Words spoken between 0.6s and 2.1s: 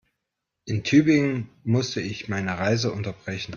In Tübingen musste